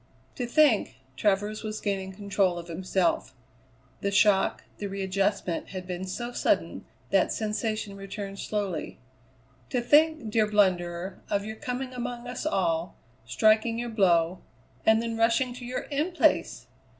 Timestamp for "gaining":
1.79-2.11